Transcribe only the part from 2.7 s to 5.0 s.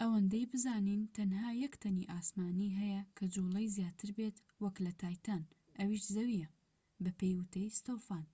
هەیە کە جوڵەی زیاتر بێت وەك لە